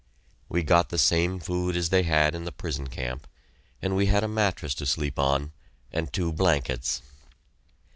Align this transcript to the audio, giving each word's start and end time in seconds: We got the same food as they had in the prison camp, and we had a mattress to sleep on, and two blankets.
We 0.49 0.63
got 0.63 0.89
the 0.89 0.97
same 0.97 1.39
food 1.39 1.77
as 1.77 1.89
they 1.89 2.01
had 2.01 2.33
in 2.33 2.43
the 2.43 2.51
prison 2.51 2.87
camp, 2.87 3.27
and 3.83 3.95
we 3.95 4.07
had 4.07 4.23
a 4.23 4.27
mattress 4.27 4.73
to 4.81 4.87
sleep 4.87 5.19
on, 5.19 5.51
and 5.91 6.11
two 6.11 6.33
blankets. 6.33 7.03